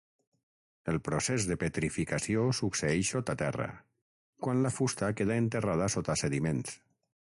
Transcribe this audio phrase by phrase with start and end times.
[0.91, 3.69] El procés de petrificació succeeix sota terra,
[4.47, 6.75] quan la fusta queda enterrada sota sediments.